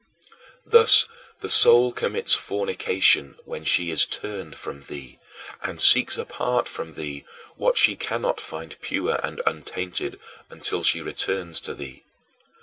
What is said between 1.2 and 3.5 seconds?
the soul commits fornication